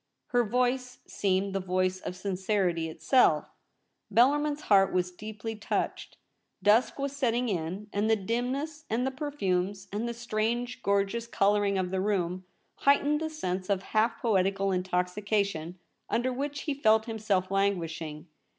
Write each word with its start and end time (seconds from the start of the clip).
Her 0.29 0.43
voice 0.43 0.97
seemed 1.05 1.53
the 1.53 1.59
voice 1.59 1.99
of 1.99 2.15
sincerity 2.15 2.89
itself. 2.89 3.45
Bellar 4.11 4.39
min's 4.41 4.61
heart 4.61 4.91
was 4.91 5.11
deeply 5.11 5.55
touched. 5.55 6.17
Dusk 6.63 6.97
was 6.97 7.15
setting 7.15 7.47
in, 7.49 7.87
and 7.93 8.09
the 8.09 8.15
dimness 8.15 8.85
and 8.89 9.05
the 9.05 9.11
perfumes, 9.11 9.87
and 9.93 10.09
the 10.09 10.15
strange 10.15 10.81
gorgeous 10.81 11.27
colouring 11.27 11.77
of 11.77 11.91
the 11.91 12.01
room, 12.01 12.45
heightened 12.77 13.21
the 13.21 13.29
sense 13.29 13.69
of 13.69 13.83
half 13.93 14.19
poetical 14.23 14.71
intoxication 14.71 15.77
under 16.09 16.33
which 16.33 16.61
he 16.61 16.73
felt 16.73 17.05
himself 17.05 17.51
languishing. 17.51 18.25